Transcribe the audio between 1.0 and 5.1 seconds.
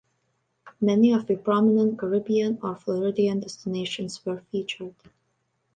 of their prominent Caribbean or Floridian destinations were featured.